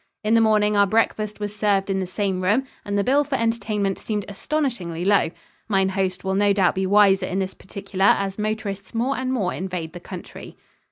In 0.23 0.33
the 0.33 0.41
morning, 0.41 0.75
our 0.75 0.87
breakfast 0.87 1.39
was 1.39 1.55
served 1.55 1.87
in 1.91 1.99
the 1.99 2.07
same 2.07 2.41
room, 2.41 2.63
and 2.83 2.97
the 2.97 3.03
bill 3.03 3.23
for 3.23 3.35
entertainment 3.35 3.99
seemed 3.99 4.25
astonishingly 4.27 5.05
low. 5.05 5.29
Mine 5.67 5.89
host 5.89 6.23
will 6.23 6.33
no 6.33 6.53
doubt 6.53 6.73
be 6.73 6.87
wiser 6.87 7.27
in 7.27 7.37
this 7.37 7.53
particular 7.53 8.05
as 8.17 8.39
motorists 8.39 8.95
more 8.95 9.15
and 9.15 9.31
more 9.31 9.53
invade 9.53 9.93
the 9.93 9.99
country. 9.99 10.55